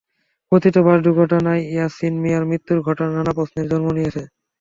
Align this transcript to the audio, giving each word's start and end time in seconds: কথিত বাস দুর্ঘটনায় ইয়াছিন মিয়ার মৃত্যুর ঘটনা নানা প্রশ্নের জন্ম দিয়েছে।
কথিত 0.51 0.75
বাস 0.85 0.97
দুর্ঘটনায় 1.05 1.61
ইয়াছিন 1.65 2.13
মিয়ার 2.21 2.43
মৃত্যুর 2.49 2.79
ঘটনা 2.87 3.11
নানা 3.15 3.31
প্রশ্নের 3.37 3.69
জন্ম 3.71 3.87
দিয়েছে। 3.97 4.21